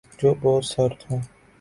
جو 0.19 0.29
بہت 0.41 0.63
سرد 0.65 0.99
ہوں 1.07 1.21